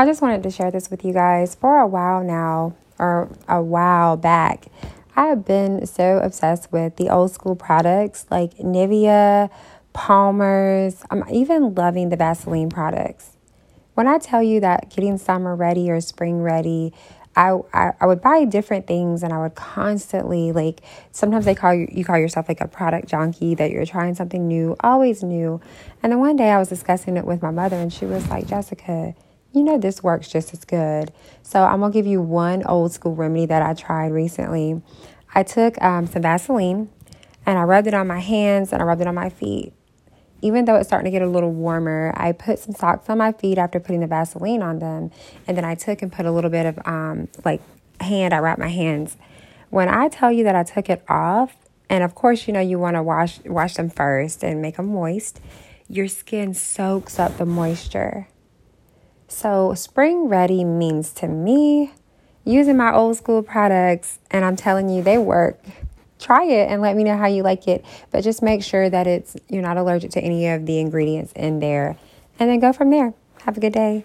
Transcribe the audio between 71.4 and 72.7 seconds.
there, and then